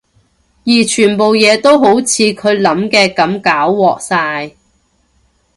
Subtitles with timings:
[0.65, 4.53] 而全部嘢都好似佢諗嘅噉搞禍晒